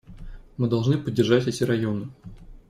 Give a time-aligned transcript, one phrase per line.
[0.57, 2.09] Мы должны поддержать эти районы.